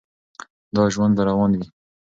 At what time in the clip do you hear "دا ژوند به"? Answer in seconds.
0.75-1.23